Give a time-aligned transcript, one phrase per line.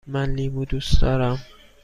[0.07, 1.39] من لیمو دوست دارم.